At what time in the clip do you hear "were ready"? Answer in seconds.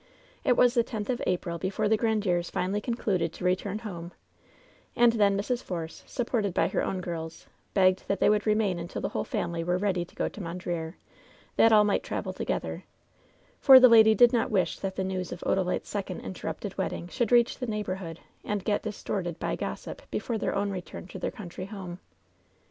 9.63-10.03